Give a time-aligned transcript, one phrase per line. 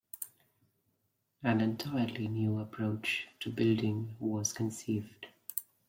[1.43, 5.27] An entirely new approach to building was conceived.